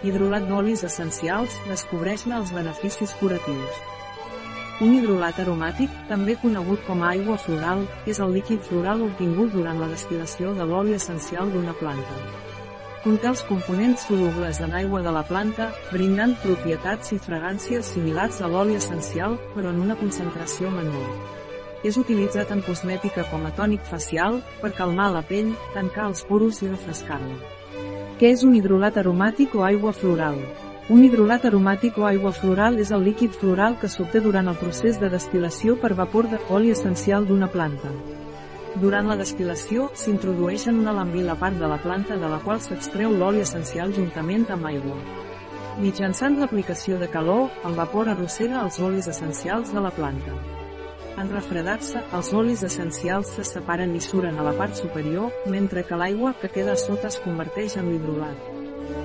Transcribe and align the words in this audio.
Hidrolat 0.00 0.46
d'olis 0.48 0.80
essencials, 0.88 1.54
descobreix-ne 1.68 2.38
els 2.40 2.52
beneficis 2.56 3.12
curatius. 3.20 3.80
Un 4.80 4.94
hidrolat 4.96 5.36
aromàtic, 5.42 5.92
també 6.08 6.38
conegut 6.40 6.80
com 6.86 7.02
a 7.04 7.10
aigua 7.10 7.36
floral, 7.36 7.82
és 8.08 8.20
el 8.24 8.32
líquid 8.32 8.62
floral 8.64 9.04
obtingut 9.04 9.52
durant 9.52 9.76
la 9.82 9.90
destil·lació 9.90 10.54
de 10.56 10.64
l'oli 10.70 10.96
essencial 10.96 11.52
d'una 11.52 11.76
planta. 11.82 12.16
Conté 13.04 13.28
els 13.28 13.44
components 13.50 14.06
solubles 14.08 14.62
en 14.64 14.72
aigua 14.80 15.04
de 15.04 15.12
la 15.12 15.26
planta, 15.28 15.68
brindant 15.92 16.32
propietats 16.40 17.12
i 17.12 17.20
fragàncies 17.20 17.92
similars 17.92 18.40
a 18.40 18.48
l'oli 18.48 18.80
essencial, 18.80 19.36
però 19.52 19.68
en 19.74 19.84
una 19.84 20.00
concentració 20.00 20.72
menor. 20.72 21.12
És 21.84 22.00
utilitzat 22.00 22.56
en 22.56 22.64
cosmètica 22.64 23.28
com 23.28 23.44
a 23.44 23.52
tònic 23.56 23.84
facial, 23.92 24.40
per 24.64 24.72
calmar 24.80 25.12
la 25.12 25.26
pell, 25.28 25.52
tancar 25.76 26.08
els 26.08 26.24
poros 26.28 26.64
i 26.64 26.72
refrescar-la. 26.72 27.59
Què 28.20 28.34
és 28.34 28.42
un 28.44 28.52
hidrolat 28.52 28.98
aromàtic 29.00 29.54
o 29.56 29.62
aigua 29.64 29.94
floral? 29.96 30.34
Un 30.92 31.06
hidrolat 31.06 31.46
aromàtic 31.48 31.96
o 31.96 32.04
aigua 32.04 32.34
floral 32.36 32.76
és 32.82 32.90
el 32.92 33.06
líquid 33.08 33.32
floral 33.32 33.78
que 33.80 33.88
s'obté 33.88 34.20
durant 34.20 34.50
el 34.52 34.58
procés 34.60 34.98
de 35.00 35.08
destil·lació 35.14 35.78
per 35.80 35.94
vapor 36.02 36.28
de 36.28 36.42
oli 36.58 36.74
essencial 36.74 37.24
d'una 37.24 37.48
planta. 37.48 37.94
Durant 38.84 39.08
la 39.08 39.16
destil·lació, 39.22 39.88
s'introdueixen 39.96 40.84
una 40.84 40.92
lambil 41.00 41.32
a 41.32 41.40
part 41.46 41.56
de 41.56 41.72
la 41.72 41.80
planta 41.80 42.20
de 42.20 42.28
la 42.36 42.44
qual 42.44 42.60
s'extreu 42.60 43.16
l'oli 43.16 43.40
essencial 43.48 43.96
juntament 43.96 44.50
amb 44.52 44.68
aigua. 44.68 45.00
Mitjançant 45.80 46.36
l'aplicació 46.36 47.00
de 47.00 47.08
calor, 47.08 47.48
el 47.64 47.84
vapor 47.84 48.12
arrossega 48.12 48.60
els 48.60 48.82
olis 48.84 49.08
essencials 49.08 49.72
de 49.72 49.80
la 49.80 49.96
planta. 49.96 50.36
En 51.18 51.28
refredar-se, 51.32 52.04
els 52.16 52.30
olis 52.36 52.62
essencials 52.66 53.34
se 53.36 53.44
separen 53.44 53.96
i 53.96 54.00
suren 54.04 54.38
a 54.38 54.46
la 54.46 54.54
part 54.58 54.78
superior, 54.78 55.34
mentre 55.46 55.84
que 55.88 55.98
l'aigua 55.98 56.36
que 56.40 56.52
queda 56.54 56.78
sota 56.78 57.10
es 57.10 57.18
converteix 57.24 57.76
en 57.80 57.90
hidrolat. 57.94 58.48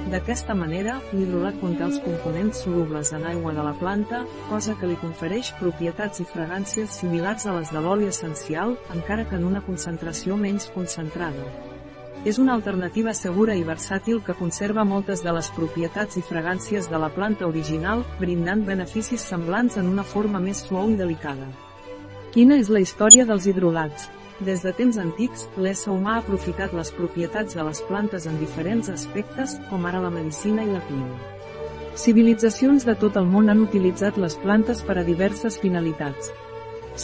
D'aquesta 0.10 0.54
manera, 0.54 0.99
l'hidrolat 1.13 1.58
conté 1.62 1.84
els 1.86 1.98
components 2.04 2.62
solubles 2.66 3.12
en 3.18 3.26
aigua 3.26 3.54
de 3.57 3.63
la 3.66 3.74
planta, 3.79 4.21
cosa 4.52 4.76
que 4.79 4.90
li 4.90 4.98
confereix 5.02 5.52
propietats 5.60 6.21
i 6.21 6.27
fragàncies 6.29 6.99
similars 7.02 7.48
a 7.49 7.55
les 7.57 7.74
de 7.74 7.82
l'oli 7.82 8.10
essencial, 8.13 8.77
encara 8.94 9.26
que 9.29 9.40
en 9.40 9.49
una 9.49 9.63
concentració 9.66 10.38
menys 10.38 10.70
concentrada. 10.77 11.49
És 12.26 12.40
una 12.41 12.54
alternativa 12.57 13.13
segura 13.13 13.57
i 13.57 13.66
versàtil 13.66 14.24
que 14.26 14.38
conserva 14.38 14.85
moltes 14.85 15.22
de 15.26 15.34
les 15.34 15.51
propietats 15.57 16.18
i 16.18 16.26
fragàncies 16.26 16.90
de 16.90 17.01
la 17.01 17.12
planta 17.13 17.46
original, 17.49 18.05
brindant 18.22 18.66
beneficis 18.66 19.26
semblants 19.34 19.77
en 19.82 19.90
una 19.90 20.05
forma 20.16 20.41
més 20.41 20.66
suau 20.66 20.90
i 20.90 20.98
delicada. 21.01 21.49
Quina 22.36 22.58
és 22.60 22.68
la 22.68 22.82
història 22.84 23.24
dels 23.24 23.46
hidrolats? 23.48 24.10
Des 24.44 24.60
de 24.66 24.72
temps 24.76 24.98
antics, 25.00 25.46
l'ésser 25.55 25.94
humà 25.94 26.18
ha 26.18 26.22
aprofitat 26.22 26.74
les 26.76 26.90
propietats 26.91 27.55
de 27.55 27.64
les 27.64 27.80
plantes 27.88 28.26
en 28.28 28.36
diferents 28.41 28.90
aspectes, 28.91 29.54
com 29.70 29.86
ara 29.88 30.02
la 30.04 30.10
medicina 30.12 30.66
i 30.66 30.68
la 30.68 30.82
cuina. 30.90 31.13
Civilitzacions 32.02 32.84
de 32.90 32.98
tot 33.00 33.16
el 33.22 33.30
món 33.36 33.48
han 33.48 33.62
utilitzat 33.63 34.20
les 34.20 34.36
plantes 34.41 34.82
per 34.84 34.98
a 35.00 35.06
diverses 35.08 35.56
finalitats. 35.63 36.34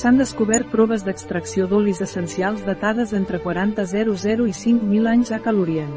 S'han 0.01 0.19
descobert 0.19 0.67
proves 0.75 1.07
d'extracció 1.07 1.69
d'olis 1.71 2.03
essencials 2.03 2.67
datades 2.67 3.15
entre 3.15 3.39
40.00 3.39 4.51
i 4.51 4.57
5.000 4.59 5.13
anys 5.13 5.31
a 5.31 5.39
Calorient. 5.47 5.95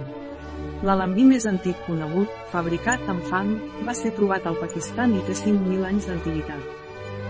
L'alambí 0.87 1.27
més 1.27 1.51
antic 1.51 1.83
conegut, 1.91 2.31
fabricat 2.55 3.11
amb 3.11 3.27
fang, 3.35 3.53
va 3.83 3.99
ser 3.99 4.15
trobat 4.15 4.47
al 4.47 4.63
Pakistan 4.63 5.19
i 5.19 5.27
té 5.27 5.35
5.000 5.43 5.91
anys 5.91 6.11
d'antiguitat. 6.13 6.84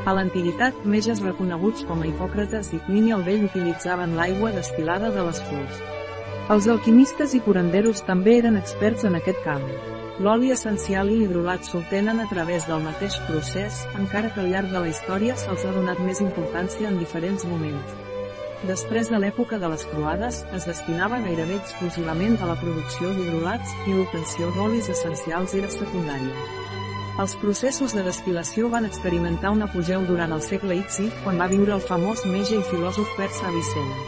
A 0.04 0.12
l'antiguitat, 0.12 0.82
metges 0.84 1.22
reconeguts 1.24 1.86
com 1.88 2.02
a 2.02 2.06
Hipòcrates 2.10 2.74
i 2.76 2.80
Plini 2.84 3.14
el 3.16 3.22
Vell 3.24 3.46
utilitzaven 3.46 4.12
l'aigua 4.18 4.50
destilada 4.52 5.08
de 5.14 5.22
les 5.24 5.40
flors. 5.48 5.78
Els 6.52 6.66
alquimistes 6.68 7.32
i 7.32 7.40
curanderos 7.46 8.02
també 8.04 8.34
eren 8.42 8.58
experts 8.60 9.06
en 9.08 9.16
aquest 9.16 9.40
camp. 9.46 9.64
L'oli 10.20 10.52
essencial 10.52 11.08
i 11.08 11.16
l'hidrolat 11.22 11.64
s'obtenen 11.64 12.20
a 12.20 12.26
través 12.28 12.68
del 12.68 12.84
mateix 12.84 13.16
procés, 13.30 13.80
encara 13.96 14.28
que 14.34 14.44
al 14.44 14.52
llarg 14.52 14.68
de 14.74 14.82
la 14.84 14.90
història 14.92 15.38
se'ls 15.40 15.64
ha 15.64 15.72
donat 15.72 16.04
més 16.04 16.20
importància 16.20 16.90
en 16.90 17.00
diferents 17.00 17.48
moments. 17.48 17.96
Després 18.68 19.08
de 19.08 19.22
l'època 19.24 19.56
de 19.58 19.72
les 19.72 19.88
croades, 19.88 20.44
es 20.52 20.68
destinava 20.68 21.22
gairebé 21.24 21.56
exclusivament 21.62 22.36
a 22.42 22.52
la 22.52 22.60
producció 22.60 23.08
d'hidrolats, 23.16 23.72
i 23.88 23.96
l'obtenció 23.96 24.52
d'olis 24.52 24.92
essencials 24.92 25.56
era 25.56 25.72
secundària. 25.72 26.46
Els 27.14 27.36
processos 27.38 27.92
de 27.94 28.02
destil·lació 28.02 28.66
van 28.72 28.88
experimentar 28.88 29.52
un 29.54 29.62
apogeu 29.62 30.02
durant 30.08 30.32
el 30.34 30.40
segle 30.42 30.80
X, 30.80 30.96
quan 31.22 31.38
va 31.38 31.46
viure 31.52 31.76
el 31.76 31.84
famós 31.84 32.24
metge 32.26 32.56
i 32.58 32.64
filòsof 32.66 33.12
persa 33.14 33.46
Avicena. 33.52 34.00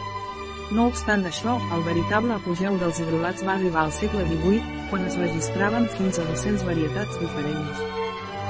No 0.74 0.88
obstant 0.90 1.22
això, 1.28 1.54
el 1.76 1.84
veritable 1.86 2.34
apogeu 2.34 2.74
dels 2.80 2.98
hidrolats 2.98 3.46
va 3.46 3.54
arribar 3.54 3.84
al 3.84 3.94
segle 3.94 4.26
XVIII, 4.26 4.74
quan 4.90 5.06
es 5.06 5.20
registraven 5.22 5.86
fins 5.94 6.18
a 6.18 6.26
200 6.32 6.66
varietats 6.66 7.22
diferents. 7.22 7.86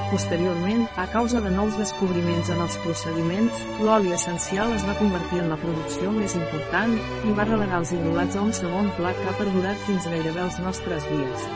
Posteriorment, 0.09 0.87
a 0.97 1.05
causa 1.13 1.43
de 1.45 1.53
nous 1.53 1.77
descobriments 1.77 2.49
en 2.49 2.65
els 2.65 2.81
procediments, 2.81 3.63
l'oli 3.85 4.17
essencial 4.17 4.73
es 4.73 4.89
va 4.89 4.97
convertir 4.97 5.43
en 5.45 5.53
la 5.53 5.61
producció 5.61 6.09
més 6.17 6.33
important, 6.39 6.97
i 7.29 7.37
va 7.37 7.45
relegar 7.45 7.83
els 7.83 7.93
hidrolats 7.93 8.41
a 8.41 8.49
un 8.49 8.55
segon 8.65 8.89
pla 8.97 9.13
que 9.21 9.29
ha 9.29 9.37
perdurat 9.37 9.85
fins 9.85 10.09
gairebé 10.09 10.47
els 10.49 10.63
nostres 10.65 11.05
dies. 11.13 11.51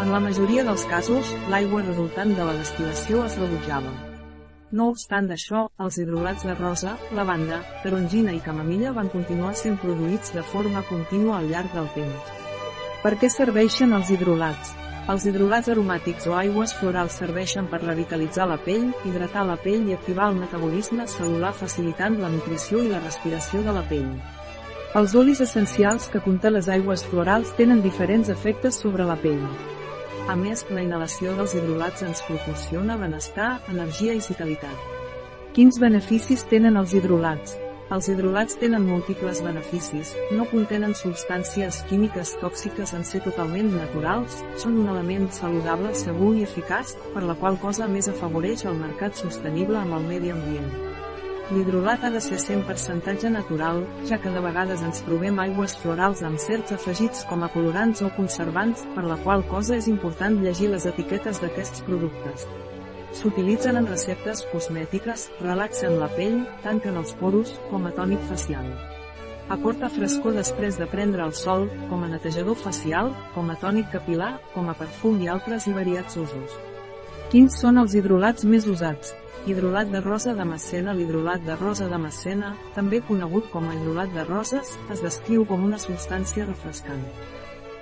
En 0.00 0.08
la 0.08 0.18
majoria 0.24 0.62
dels 0.64 0.86
casos, 0.88 1.28
l'aigua 1.52 1.82
resultant 1.84 2.30
de 2.32 2.44
la 2.48 2.54
destil·lació 2.56 3.18
es 3.26 3.34
rebutjava. 3.36 3.90
No 4.72 4.86
obstant 4.94 5.26
això, 5.34 5.66
els 5.84 5.98
hidrolats 6.00 6.46
de 6.48 6.54
rosa, 6.56 6.94
lavanda, 7.18 7.58
tarongina 7.82 8.32
i 8.32 8.38
camamilla 8.40 8.94
van 8.96 9.10
continuar 9.12 9.50
sent 9.60 9.76
produïts 9.82 10.32
de 10.32 10.44
forma 10.54 10.80
contínua 10.88 11.36
al 11.36 11.50
llarg 11.50 11.74
del 11.76 11.90
temps. 11.92 12.30
Per 13.02 13.12
què 13.20 13.28
serveixen 13.28 13.92
els 13.98 14.12
hidrolats? 14.14 14.70
Els 15.12 15.26
hidrolats 15.28 15.68
aromàtics 15.74 16.30
o 16.30 16.36
aigües 16.38 16.72
florals 16.78 17.18
serveixen 17.20 17.68
per 17.68 17.82
revitalitzar 17.82 18.46
la 18.48 18.56
pell, 18.64 18.86
hidratar 19.04 19.44
la 19.50 19.58
pell 19.60 19.84
i 19.90 19.96
activar 19.98 20.30
el 20.30 20.38
metabolisme 20.40 21.04
cel·lular 21.12 21.50
facilitant 21.60 22.16
la 22.22 22.30
nutrició 22.32 22.80
i 22.80 22.88
la 22.88 23.02
respiració 23.04 23.60
de 23.68 23.76
la 23.76 23.84
pell. 23.92 24.08
Els 24.96 25.12
olis 25.14 25.44
essencials 25.44 26.08
que 26.08 26.24
conté 26.24 26.54
les 26.54 26.72
aigües 26.72 27.04
florals 27.12 27.52
tenen 27.60 27.84
diferents 27.84 28.32
efectes 28.32 28.80
sobre 28.80 29.04
la 29.04 29.18
pell. 29.20 29.44
A 30.28 30.36
més, 30.36 30.66
la 30.70 30.82
inhalació 30.84 31.32
dels 31.38 31.54
hidrolats 31.56 32.04
ens 32.06 32.20
proporciona 32.26 32.98
benestar, 33.00 33.60
energia 33.72 34.14
i 34.14 34.22
vitalitat. 34.26 34.86
Quins 35.56 35.80
beneficis 35.82 36.44
tenen 36.50 36.76
els 36.76 36.92
hidrolats? 36.94 37.56
Els 37.90 38.06
hidrolats 38.12 38.54
tenen 38.60 38.84
múltiples 38.86 39.40
beneficis, 39.42 40.12
no 40.38 40.44
contenen 40.52 40.92
substàncies 40.94 41.80
químiques 41.88 42.36
tòxiques 42.42 42.92
en 42.94 43.02
ser 43.08 43.22
totalment 43.24 43.72
naturals, 43.74 44.36
són 44.62 44.78
un 44.84 44.92
element 44.92 45.26
saludable 45.34 45.90
segur 45.98 46.36
i 46.38 46.44
eficaç, 46.46 46.94
per 47.16 47.24
la 47.26 47.34
qual 47.40 47.58
cosa 47.64 47.90
més 47.90 48.12
afavoreix 48.12 48.62
el 48.70 48.78
mercat 48.78 49.18
sostenible 49.18 49.82
amb 49.82 49.98
el 49.98 50.06
medi 50.12 50.30
ambient. 50.36 50.89
L'hidrolat 51.50 52.04
ha 52.06 52.10
de 52.14 52.20
ser 52.22 52.36
100% 52.38 53.26
natural, 53.34 53.80
ja 54.06 54.20
que 54.22 54.30
de 54.30 54.42
vegades 54.44 54.84
ens 54.86 55.00
trobem 55.02 55.40
aigües 55.42 55.72
florals 55.82 56.22
amb 56.22 56.38
certs 56.38 56.76
afegits 56.76 57.24
com 57.26 57.42
a 57.42 57.48
colorants 57.50 58.04
o 58.06 58.10
conservants, 58.14 58.84
per 58.94 59.02
la 59.02 59.16
qual 59.24 59.42
cosa 59.50 59.74
és 59.74 59.88
important 59.90 60.38
llegir 60.44 60.70
les 60.70 60.86
etiquetes 60.86 61.42
d'aquests 61.42 61.82
productes. 61.88 62.46
S'utilitzen 63.18 63.80
en 63.82 63.90
receptes 63.90 64.44
cosmètiques, 64.52 65.26
relaxen 65.42 65.98
la 65.98 66.12
pell, 66.14 66.44
tanquen 66.62 67.02
els 67.02 67.16
poros, 67.18 67.56
com 67.72 67.90
a 67.90 67.94
tònic 67.98 68.22
facial. 68.30 68.70
Aporta 69.50 69.90
frescor 69.90 70.38
després 70.38 70.78
de 70.78 70.86
prendre 70.86 71.26
el 71.26 71.34
sol, 71.34 71.66
com 71.90 72.06
a 72.06 72.14
netejador 72.14 72.62
facial, 72.62 73.10
com 73.34 73.50
a 73.50 73.58
tònic 73.58 73.90
capilar, 73.90 74.36
com 74.54 74.70
a 74.70 74.78
perfum 74.78 75.18
i 75.18 75.26
altres 75.34 75.66
i 75.66 75.74
variats 75.74 76.14
usos. 76.14 76.60
Quins 77.30 77.60
són 77.62 77.76
els 77.78 77.92
hidrolats 77.94 78.42
més 78.42 78.64
usats? 78.66 79.12
Hidrolat 79.46 79.92
de 79.92 80.00
rosa 80.02 80.32
de 80.34 80.42
Macena 80.42 80.90
L'hidrolat 80.98 81.44
de 81.46 81.54
rosa 81.60 81.86
de 81.86 81.98
Macena, 82.02 82.48
també 82.74 82.98
conegut 83.06 83.46
com 83.52 83.68
a 83.68 83.74
hidrolat 83.76 84.10
de 84.16 84.24
roses, 84.26 84.72
es 84.90 85.02
descriu 85.04 85.44
com 85.46 85.62
una 85.62 85.78
substància 85.78 86.48
refrescant. 86.48 87.04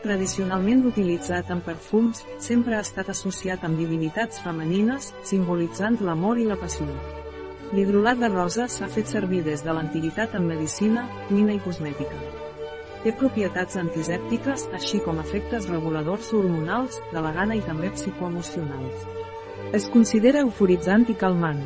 Tradicionalment 0.03 0.85
utilitzat 0.91 1.49
en 1.55 1.63
perfums, 1.65 2.21
sempre 2.45 2.77
ha 2.77 2.83
estat 2.85 3.09
associat 3.09 3.65
amb 3.65 3.81
divinitats 3.81 4.43
femenines, 4.45 5.15
simbolitzant 5.31 5.97
l'amor 6.05 6.37
i 6.37 6.45
la 6.51 6.61
passió. 6.61 6.85
L'hidrolat 7.73 8.21
de 8.21 8.29
rosa 8.35 8.69
s'ha 8.69 8.91
fet 8.93 9.09
servir 9.09 9.41
des 9.49 9.65
de 9.65 9.73
l'antiguitat 9.73 10.37
en 10.37 10.45
medicina, 10.51 11.07
cuina 11.31 11.57
i 11.57 11.63
cosmètica. 11.65 12.21
Té 13.01 13.17
propietats 13.17 13.81
antisèptiques, 13.81 14.69
així 14.77 15.01
com 15.09 15.25
efectes 15.25 15.73
reguladors 15.73 16.35
hormonals, 16.37 17.01
de 17.15 17.25
la 17.25 17.33
gana 17.33 17.57
i 17.57 17.65
també 17.65 17.95
psicoemocionals. 17.97 19.09
Es 19.69 19.85
considera 19.93 20.41
euforitzant 20.41 21.03
i 21.13 21.15
calmant. 21.21 21.59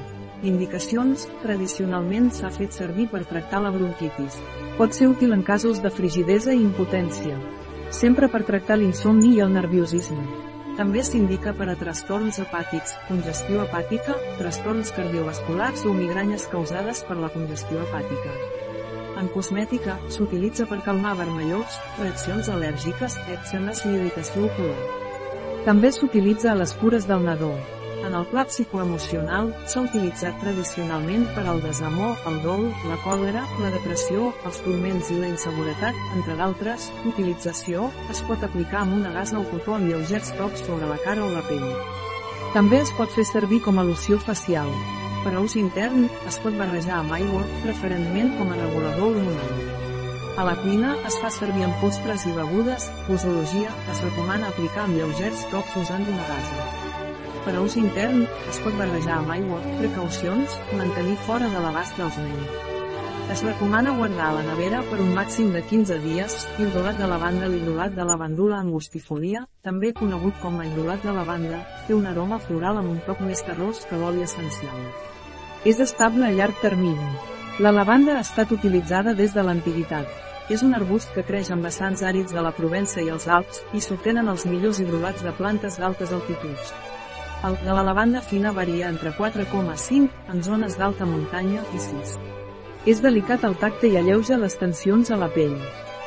Indicacions, 0.43 1.29
tradicionalment 1.39 2.33
s'ha 2.35 2.49
fet 2.51 2.75
servir 2.75 3.05
per 3.13 3.21
tractar 3.31 3.61
la 3.63 3.71
bronquitis. 3.71 4.41
Pot 4.75 4.97
ser 4.97 5.07
útil 5.07 5.31
en 5.37 5.45
casos 5.47 5.79
de 5.85 5.91
frigidesa 5.95 6.51
i 6.51 6.59
impotència. 6.65 7.37
Sempre 7.95 8.27
per 8.33 8.41
tractar 8.49 8.81
l'insomni 8.81 9.37
i 9.37 9.43
el 9.45 9.53
nerviosisme. 9.55 10.25
També 10.75 11.05
s'indica 11.07 11.53
per 11.55 11.69
a 11.71 11.77
trastorns 11.79 12.41
hepàtics, 12.43 12.97
congestió 13.07 13.61
hepàtica, 13.63 14.17
trastorns 14.41 14.91
cardiovasculars 14.97 15.85
o 15.87 15.95
migranyes 15.95 16.49
causades 16.51 17.05
per 17.07 17.21
la 17.21 17.31
congestió 17.31 17.85
hepàtica. 17.85 18.33
En 19.21 19.29
cosmètica, 19.31 19.95
s'utilitza 20.11 20.67
per 20.67 20.81
calmar 20.83 21.13
vermellors, 21.21 21.79
reaccions 22.01 22.51
al·lèrgiques, 22.51 23.21
èczemes 23.37 23.85
i 23.87 23.95
irritació 23.95 24.49
ocular. 24.49 25.63
També 25.69 25.93
s'utilitza 25.95 26.51
a 26.51 26.59
les 26.59 26.75
cures 26.83 27.07
del 27.07 27.23
nadó. 27.29 27.53
En 28.12 28.19
el 28.19 28.26
pla 28.29 28.43
psicoemocional, 28.44 29.47
s'ha 29.64 29.81
utilitzat 29.87 30.35
tradicionalment 30.43 31.23
per 31.32 31.47
al 31.49 31.62
desamor, 31.64 32.19
el 32.29 32.35
dol, 32.44 32.67
la 32.91 32.99
còlera, 33.00 33.47
la 33.62 33.70
depressió, 33.73 34.26
els 34.44 34.59
turments 34.67 35.09
i 35.09 35.17
la 35.17 35.31
inseguretat, 35.31 35.97
entre 36.19 36.37
d'altres, 36.37 36.91
l'utilització, 37.06 37.87
es 38.12 38.20
pot 38.29 38.44
aplicar 38.44 38.82
amb 38.82 38.99
una 38.99 39.14
gasa 39.14 39.38
o 39.41 39.47
cotó 39.49 39.79
amb 39.79 39.88
lleugers 39.88 40.29
tocs 40.37 40.61
sobre 40.67 40.91
la 40.93 40.99
cara 41.06 41.25
o 41.25 41.31
la 41.32 41.41
pell. 41.49 41.64
També 42.53 42.82
es 42.82 42.93
pot 43.00 43.17
fer 43.17 43.25
servir 43.31 43.62
com 43.64 43.81
a 43.81 43.87
loció 43.88 44.20
facial. 44.20 44.69
Per 45.25 45.32
a 45.32 45.41
ús 45.41 45.56
intern, 45.56 46.05
es 46.29 46.41
pot 46.44 46.61
barrejar 46.61 47.00
amb 47.00 47.17
aigua, 47.17 47.49
preferentment 47.65 48.37
com 48.37 48.53
a 48.53 48.61
regulador 48.61 49.08
hormonal. 49.08 49.58
A 50.37 50.49
la 50.50 50.58
cuina, 50.61 50.99
es 51.08 51.17
fa 51.17 51.32
servir 51.32 51.65
en 51.65 51.73
postres 51.81 52.29
i 52.29 52.37
begudes, 52.37 52.93
posologia, 53.08 53.73
es 53.88 54.05
recomana 54.05 54.53
aplicar 54.53 54.85
amb 54.85 55.00
lleugers 55.00 55.49
tocs 55.49 55.81
usant 55.87 56.05
una 56.12 56.29
gasa. 56.29 56.81
Per 57.43 57.56
a 57.56 57.62
ús 57.62 57.75
intern, 57.75 58.27
es 58.50 58.59
pot 58.62 58.77
barrejar 58.79 59.17
amb 59.19 59.33
aigua, 59.35 59.59
precaucions, 59.81 60.61
mantenir 60.79 61.17
fora 61.27 61.49
de 61.50 61.62
l'abast 61.65 61.97
dels 61.99 62.21
nens. 62.23 62.61
Es 63.35 63.41
recomana 63.43 63.94
guardar 63.97 64.29
a 64.29 64.35
la 64.37 64.43
nevera 64.47 64.83
per 64.91 65.00
un 65.00 65.11
màxim 65.17 65.49
de 65.55 65.62
15 65.67 65.97
dies, 66.05 66.37
hidrolat 66.61 67.00
de 67.00 67.09
lavanda 67.11 67.49
L'hidrolat 67.50 67.97
de 67.97 68.06
lavandula 68.06 68.61
angustifolia, 68.62 69.47
també 69.67 69.91
conegut 69.97 70.39
com 70.43 70.61
a 70.61 70.67
hidrolat 70.69 71.03
de 71.03 71.15
lavanda, 71.17 71.62
té 71.89 71.97
un 71.99 72.06
aroma 72.06 72.39
floral 72.47 72.79
amb 72.79 72.93
un 72.93 73.03
toc 73.09 73.25
més 73.27 73.43
terrós 73.47 73.83
que 73.89 73.99
l'oli 73.99 74.23
essencial. 74.27 74.87
És 75.65 75.83
estable 75.83 76.29
a 76.29 76.37
llarg 76.37 76.62
termini. 76.62 77.11
La 77.59 77.75
lavanda 77.75 78.21
ha 78.21 78.23
estat 78.27 78.55
utilitzada 78.55 79.17
des 79.19 79.35
de 79.35 79.43
l'antiguitat. 79.43 80.06
És 80.50 80.62
un 80.67 80.75
arbust 80.79 81.11
que 81.15 81.27
creix 81.27 81.50
en 81.50 81.62
vessants 81.62 82.03
àrids 82.06 82.35
de 82.35 82.43
la 82.44 82.55
Provença 82.55 83.03
i 83.03 83.11
els 83.11 83.27
Alps, 83.27 83.65
i 83.73 83.81
s'obtenen 83.81 84.29
els 84.29 84.47
millors 84.47 84.83
hidrolats 84.83 85.23
de 85.27 85.35
plantes 85.39 85.79
d'altes 85.83 86.12
altituds. 86.12 86.75
El 87.43 87.56
de 87.65 87.73
la 87.75 87.83
lavanda 87.83 88.21
fina 88.23 88.53
varia 88.53 88.89
entre 88.89 89.11
4,5 89.17 90.09
en 90.31 90.43
zones 90.47 90.77
d'alta 90.79 91.09
muntanya 91.11 91.65
i 91.75 91.81
6. 91.83 92.15
És 92.87 93.03
delicat 93.03 93.43
al 93.44 93.56
tacte 93.59 93.91
i 93.91 93.99
alleuja 93.99 94.39
les 94.39 94.55
tensions 94.61 95.11
a 95.11 95.19
la 95.19 95.27
pell. 95.35 95.56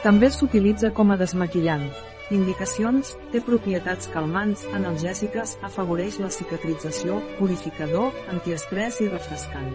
També 0.04 0.32
s'utilitza 0.32 0.94
com 0.96 1.12
a 1.12 1.20
desmaquillant. 1.20 1.90
Indicacions, 2.32 3.18
té 3.34 3.44
propietats 3.44 4.08
calmants, 4.16 4.64
analgèsiques, 4.80 5.58
afavoreix 5.62 6.22
la 6.24 6.32
cicatrització, 6.32 7.20
purificador, 7.38 8.16
antiestrès 8.32 9.04
i 9.04 9.12
refrescant. 9.12 9.74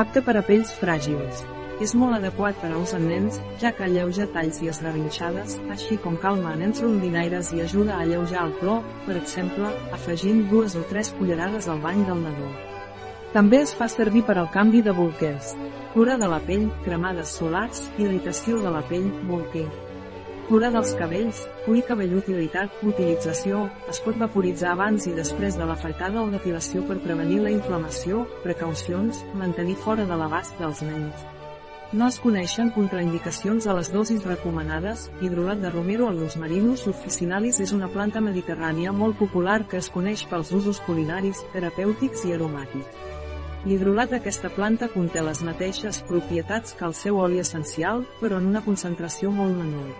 Apte 0.00 0.24
per 0.24 0.40
a 0.40 0.46
pells 0.46 0.72
fràgils. 0.80 1.44
És 1.80 1.94
molt 1.96 2.12
adequat 2.18 2.58
per 2.60 2.68
a 2.74 2.78
ús 2.78 2.90
en 2.92 3.06
nens, 3.08 3.38
ja 3.60 3.70
que 3.72 3.86
alleuja 3.86 4.26
talls 4.34 4.58
i 4.60 4.68
esgarrinxades, 4.68 5.54
així 5.72 5.96
com 6.04 6.18
calma 6.20 6.52
nens 6.60 6.82
rondinaires 6.84 7.54
i 7.56 7.62
ajuda 7.64 7.94
a 7.96 8.02
alleujar 8.04 8.42
el 8.44 8.52
plor, 8.60 8.82
per 9.06 9.16
exemple, 9.16 9.70
afegint 9.96 10.42
dues 10.50 10.76
o 10.76 10.84
tres 10.90 11.14
cullerades 11.16 11.70
al 11.72 11.80
bany 11.80 12.04
del 12.04 12.20
nadó. 12.26 12.50
També 13.32 13.62
es 13.64 13.72
fa 13.78 13.88
servir 13.88 14.26
per 14.28 14.36
al 14.36 14.50
canvi 14.52 14.84
de 14.84 14.92
bolquers. 14.92 15.54
Cura 15.94 16.18
de 16.20 16.28
la 16.28 16.42
pell, 16.44 16.68
cremades 16.84 17.32
solars, 17.40 17.86
irritació 17.96 18.60
de 18.60 18.74
la 18.76 18.84
pell, 18.92 19.08
bolquer. 19.30 19.64
Cura 20.50 20.68
dels 20.74 20.92
cabells, 20.98 21.44
cuir 21.64 21.86
cabellut 21.88 22.28
irritat, 22.28 22.76
utilització, 22.82 23.64
es 23.88 24.04
pot 24.04 24.20
vaporitzar 24.20 24.74
abans 24.74 25.06
i 25.06 25.16
després 25.16 25.56
de 25.56 25.64
l'afectada 25.64 26.20
o 26.20 26.28
depilació 26.28 26.84
per 26.90 27.00
prevenir 27.00 27.40
la 27.46 27.56
inflamació, 27.56 28.26
precaucions, 28.44 29.24
mantenir 29.32 29.80
fora 29.80 30.10
de 30.10 30.18
l'abast 30.18 30.58
dels 30.58 30.82
nens. 30.82 31.30
No 31.92 32.06
es 32.06 32.20
coneixen 32.22 32.68
contraindicacions 32.70 33.64
a 33.66 33.72
les 33.74 33.88
dosis 33.90 34.22
recomanades, 34.22 35.08
hidrolat 35.26 35.58
de 35.58 35.72
romero 35.74 36.06
al 36.06 36.20
rosmarinus 36.20 36.84
officinalis 36.86 37.58
és 37.64 37.72
una 37.74 37.88
planta 37.90 38.22
mediterrània 38.22 38.92
molt 38.94 39.18
popular 39.18 39.64
que 39.66 39.80
es 39.80 39.88
coneix 39.90 40.22
pels 40.30 40.52
usos 40.54 40.78
culinaris, 40.86 41.40
terapèutics 41.50 42.22
i 42.28 42.36
aromàtics. 42.36 43.00
L'hidrolat 43.64 44.14
d'aquesta 44.14 44.52
planta 44.54 44.86
conté 44.94 45.24
les 45.26 45.42
mateixes 45.42 45.98
propietats 46.06 46.78
que 46.78 46.86
el 46.86 46.94
seu 46.94 47.18
oli 47.18 47.42
essencial, 47.42 48.06
però 48.22 48.38
en 48.38 48.46
una 48.52 48.62
concentració 48.62 49.34
molt 49.34 49.58
menor. 49.58 49.90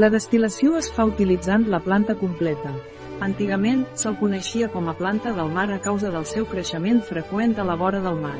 La 0.00 0.08
destil·lació 0.08 0.78
es 0.80 0.88
fa 0.88 1.04
utilitzant 1.04 1.68
la 1.68 1.84
planta 1.84 2.16
completa. 2.16 2.72
Antigament, 3.20 3.84
se'l 3.92 4.16
coneixia 4.16 4.72
com 4.72 4.88
a 4.88 4.96
planta 4.96 5.36
del 5.36 5.52
mar 5.52 5.68
a 5.68 5.82
causa 5.84 6.08
del 6.08 6.24
seu 6.24 6.48
creixement 6.48 7.04
freqüent 7.04 7.58
a 7.60 7.68
la 7.68 7.76
vora 7.76 8.00
del 8.00 8.16
mar. 8.24 8.38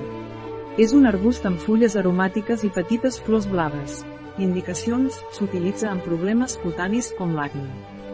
És 0.79 0.93
un 0.95 1.07
arbust 1.07 1.47
amb 1.49 1.59
fulles 1.59 1.97
aromàtiques 1.99 2.63
i 2.63 2.71
petites 2.71 3.19
flors 3.27 3.49
blaves. 3.51 4.05
Indicacions, 4.39 5.17
s'utilitza 5.35 5.91
en 5.91 5.99
problemes 6.05 6.55
cutanis 6.63 7.11
com 7.19 7.35
l'acne. 7.35 7.67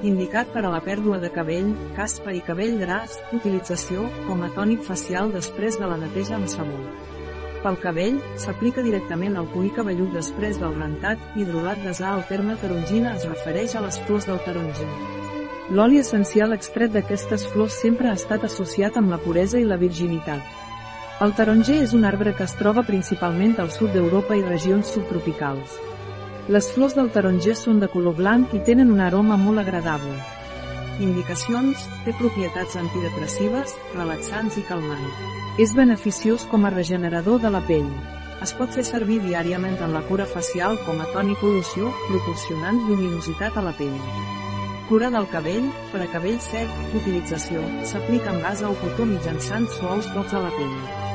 Indicat 0.02 0.48
per 0.54 0.62
a 0.64 0.70
la 0.72 0.80
pèrdua 0.84 1.18
de 1.20 1.28
cabell, 1.32 1.74
caspa 1.96 2.32
i 2.32 2.40
cabell 2.44 2.78
gras, 2.80 3.18
utilització, 3.36 4.08
com 4.26 4.42
a 4.42 4.50
tònic 4.56 4.82
facial 4.88 5.32
després 5.36 5.76
de 5.80 5.88
la 5.88 6.00
neteja 6.00 6.36
amb 6.40 6.48
sabó. 6.48 6.80
Pel 7.62 7.78
cabell, 7.82 8.18
s'aplica 8.40 8.84
directament 8.84 9.36
al 9.36 9.48
cuir 9.52 9.72
cabellut 9.76 10.12
després 10.16 10.60
del 10.60 10.76
rentat, 10.80 11.20
hidrolat 11.36 11.80
d'asar 11.84 12.16
el 12.16 12.26
terme 12.28 12.56
tarongina 12.60 13.16
es 13.16 13.28
refereix 13.28 13.76
a 13.76 13.84
les 13.84 14.00
flors 14.08 14.28
del 14.28 14.40
taronger. 14.44 14.88
L'oli 15.76 15.98
essencial 15.98 16.54
extret 16.54 16.92
d'aquestes 16.94 17.48
flors 17.52 17.76
sempre 17.84 18.08
ha 18.08 18.16
estat 18.16 18.44
associat 18.46 18.96
amb 18.96 19.10
la 19.10 19.18
puresa 19.18 19.58
i 19.58 19.66
la 19.66 19.80
virginitat. 19.80 20.65
El 21.16 21.30
taronger 21.32 21.78
és 21.80 21.94
un 21.96 22.02
arbre 22.04 22.34
que 22.36 22.44
es 22.44 22.52
troba 22.58 22.82
principalment 22.84 23.54
al 23.62 23.70
sud 23.72 23.94
d'Europa 23.94 24.36
i 24.36 24.42
regions 24.44 24.90
subtropicals. 24.92 25.78
Les 26.52 26.66
flors 26.74 26.92
del 26.98 27.08
taronger 27.14 27.54
són 27.56 27.78
de 27.80 27.88
color 27.88 28.18
blanc 28.18 28.52
i 28.52 28.60
tenen 28.66 28.90
un 28.92 29.00
aroma 29.00 29.38
molt 29.40 29.62
agradable. 29.62 30.12
Indicacions, 31.00 31.86
té 32.04 32.12
propietats 32.18 32.76
antidepressives, 32.76 33.72
relaxants 33.94 34.60
i 34.60 34.66
calmants. 34.68 35.22
És 35.56 35.72
beneficiós 35.78 36.44
com 36.50 36.68
a 36.68 36.74
regenerador 36.76 37.40
de 37.40 37.54
la 37.56 37.64
pell. 37.64 37.88
Es 38.44 38.52
pot 38.58 38.76
fer 38.76 38.84
servir 38.84 39.22
diàriament 39.24 39.80
en 39.80 39.96
la 39.96 40.04
cura 40.10 40.28
facial 40.28 40.76
com 40.84 41.00
a 41.00 41.08
tònic 41.16 41.40
o 41.40 41.54
loció, 41.56 41.94
proporcionant 42.10 42.84
lluminositat 42.90 43.56
a 43.56 43.64
la 43.64 43.72
pell. 43.80 43.96
Cura 44.90 45.08
del 45.10 45.32
cabell, 45.32 45.72
per 45.96 46.04
a 46.04 46.12
cabell 46.12 46.36
sec, 46.44 46.76
utilització, 47.00 47.64
s'aplica 47.88 48.36
amb 48.36 48.44
gasa 48.44 48.68
o 48.68 48.76
cotó 48.84 49.08
mitjançant 49.08 49.66
suaus 49.80 50.12
tocs 50.12 50.36
a 50.36 50.44
la 50.44 50.54
pell. 50.60 51.05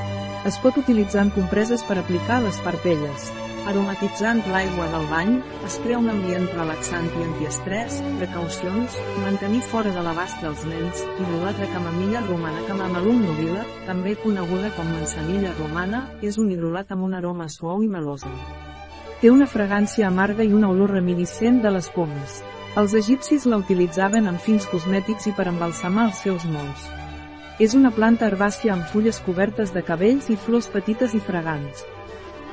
Es 0.42 0.56
pot 0.58 0.74
utilitzar 0.80 1.22
en 1.28 1.30
compreses 1.36 1.84
per 1.86 2.00
aplicar 2.02 2.40
a 2.40 2.44
les 2.48 2.58
parpelles. 2.66 3.28
Aromatitzant 3.70 4.40
l'aigua 4.50 4.88
del 4.90 5.04
bany, 5.12 5.36
es 5.68 5.76
crea 5.84 6.00
un 6.02 6.10
ambient 6.10 6.48
relaxant 6.56 7.06
i 7.12 7.26
antiestrès, 7.28 8.00
precaucions, 8.18 8.96
mantenir 9.22 9.60
fora 9.70 9.92
de 9.94 10.02
l'abast 10.02 10.42
dels 10.42 10.64
nens, 10.66 11.04
hidrolat 11.22 11.62
de 11.62 11.68
camamilla 11.70 12.24
romana 12.26 12.64
Camamalum 12.66 13.20
nobila, 13.22 13.68
també 13.86 14.16
coneguda 14.24 14.72
com 14.78 14.90
manzanilla 14.90 15.52
romana, 15.60 16.08
és 16.26 16.40
un 16.42 16.50
hidrolat 16.50 16.90
amb 16.96 17.06
un 17.06 17.14
aroma 17.20 17.46
suau 17.46 17.84
i 17.86 17.92
melosa. 17.92 18.32
Té 19.22 19.30
una 19.30 19.46
fragància 19.46 20.08
amarga 20.10 20.42
i 20.42 20.56
una 20.58 20.72
olor 20.74 20.96
reminiscent 20.98 21.62
de 21.62 21.70
les 21.78 21.92
pomes. 21.94 22.40
Els 22.82 22.98
egipcis 22.98 23.46
la 23.46 23.62
utilitzaven 23.62 24.26
en 24.26 24.42
fins 24.42 24.66
cosmètics 24.74 25.30
i 25.30 25.36
per 25.38 25.46
embalsamar 25.54 26.08
els 26.10 26.26
seus 26.26 26.50
molts. 26.50 26.90
És 27.62 27.76
una 27.78 27.92
planta 27.94 28.26
herbàcia 28.26 28.72
amb 28.74 28.88
fulles 28.90 29.20
cobertes 29.22 29.70
de 29.76 29.84
cabells 29.86 30.32
i 30.34 30.38
flors 30.46 30.66
petites 30.74 31.12
i 31.14 31.20
fragants. 31.22 31.84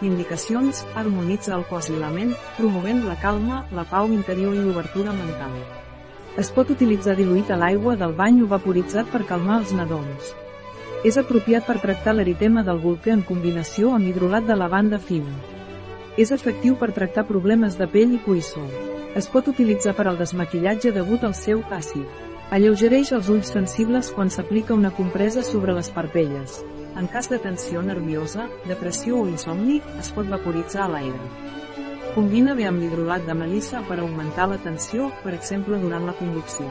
Indicacions, 0.04 0.82
harmonitza 1.00 1.54
el 1.56 1.64
cos 1.70 1.88
i 1.88 1.96
la 1.96 2.10
ment, 2.12 2.34
promovent 2.58 3.00
la 3.06 3.16
calma, 3.22 3.62
la 3.72 3.86
pau 3.88 4.12
interior 4.12 4.52
i 4.52 4.60
l'obertura 4.66 5.14
mental. 5.16 5.56
Es 6.36 6.52
pot 6.52 6.68
utilitzar 6.76 7.16
diluït 7.16 7.48
a 7.48 7.56
l'aigua 7.56 7.96
del 7.96 8.12
bany 8.20 8.42
o 8.44 8.50
vaporitzat 8.52 9.08
per 9.08 9.24
calmar 9.32 9.62
els 9.62 9.72
nadons. 9.80 10.28
És 11.08 11.16
apropiat 11.16 11.64
per 11.64 11.80
tractar 11.80 12.12
l'eritema 12.18 12.66
del 12.68 12.84
bolquer 12.84 13.16
en 13.16 13.24
combinació 13.32 13.96
amb 13.96 14.12
hidrolat 14.12 14.44
de 14.44 14.60
lavanda 14.60 15.00
fin. 15.00 15.24
És 16.20 16.36
efectiu 16.36 16.76
per 16.76 16.92
tractar 16.92 17.24
problemes 17.24 17.80
de 17.80 17.88
pell 17.88 18.12
i 18.12 18.24
cuissó. 18.28 18.68
Es 19.16 19.32
pot 19.32 19.48
utilitzar 19.48 19.96
per 19.96 20.10
al 20.10 20.20
desmaquillatge 20.20 20.92
degut 20.92 21.24
al 21.24 21.32
seu 21.32 21.64
àcid. 21.72 22.27
Alleugereix 22.48 23.10
els 23.12 23.26
ulls 23.28 23.50
sensibles 23.52 24.08
quan 24.16 24.30
s'aplica 24.32 24.72
una 24.72 24.88
compresa 24.96 25.42
sobre 25.44 25.74
les 25.76 25.90
parpelles. 25.92 26.54
En 26.96 27.06
cas 27.12 27.26
de 27.28 27.36
tensió 27.44 27.82
nerviosa, 27.84 28.46
depressió 28.64 29.18
o 29.20 29.26
insomni, 29.28 29.82
es 30.00 30.08
pot 30.16 30.30
vaporitzar 30.32 30.86
a 30.86 30.94
l'aire. 30.94 31.18
Combina 32.14 32.54
bé 32.56 32.64
amb 32.64 32.80
l'hidrolat 32.80 33.26
de 33.28 33.34
melissa 33.36 33.82
per 33.84 33.98
augmentar 34.00 34.46
la 34.48 34.56
tensió, 34.64 35.10
per 35.20 35.34
exemple 35.36 35.76
durant 35.82 36.08
la 36.08 36.14
conducció. 36.16 36.70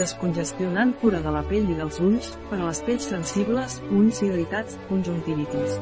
Descongestionant 0.00 0.96
cura 0.98 1.22
de 1.22 1.36
la 1.36 1.44
pell 1.46 1.70
i 1.70 1.78
dels 1.78 2.00
ulls, 2.02 2.32
per 2.50 2.58
a 2.58 2.64
les 2.64 2.82
pells 2.88 3.06
sensibles, 3.12 3.78
ulls 3.94 4.18
irritats, 4.26 4.74
conjuntivitis. 4.88 5.78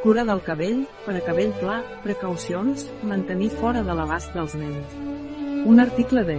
Cura 0.00 0.24
del 0.24 0.40
cabell, 0.48 0.86
per 1.04 1.18
a 1.18 1.22
cabell 1.28 1.52
clar, 1.60 1.82
precaucions, 2.08 2.88
mantenir 3.04 3.52
fora 3.60 3.84
de 3.84 4.00
l'abast 4.00 4.32
dels 4.32 4.56
nens. 4.56 4.96
Un 5.68 5.84
article 5.84 6.24
de 6.24 6.38